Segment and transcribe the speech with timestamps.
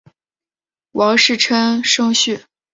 [0.93, 2.45] 王士禛甥婿。